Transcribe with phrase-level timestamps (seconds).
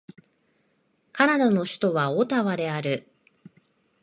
[1.13, 3.07] カナダの首都はオタワである